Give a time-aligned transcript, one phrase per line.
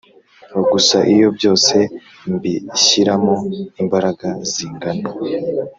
[0.71, 1.75] Gusa iyo byose
[2.33, 3.35] mbishyiramo
[3.81, 5.07] imbaraga zingana,